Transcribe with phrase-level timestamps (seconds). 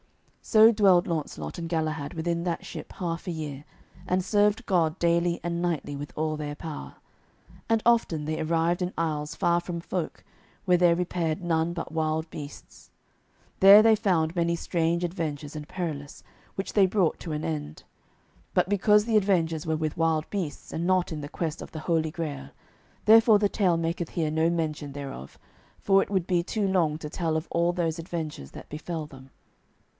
[0.41, 3.63] So dwelled Launcelot and Galahad within that ship half a year,
[4.07, 6.95] and served God daily and nightly with all their power.
[7.69, 10.23] And often they arrived in isles far from folk,
[10.65, 12.89] where there repaired none but wild beasts.
[13.59, 16.23] There they found many strange adventures and perilous,
[16.55, 17.83] which they brought to an end.
[18.55, 21.79] But because the adventures were with wild beasts, and not in the quest of the
[21.81, 22.49] Holy Grail,
[23.05, 25.37] therefore the tale maketh here no mention thereof,
[25.79, 29.29] for it would be too long to tell of all those adventures that befell them.